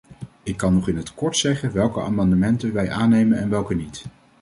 Ik 0.43 0.57
kan 0.57 0.73
nog 0.73 0.87
in 0.87 0.95
het 0.97 1.13
kort 1.13 1.37
zeggen 1.37 1.73
welke 1.73 2.01
amendementen 2.01 2.73
wij 2.73 2.91
aannemen 2.91 3.37
en 3.37 3.49
welke 3.49 3.75
niet. 3.75 4.05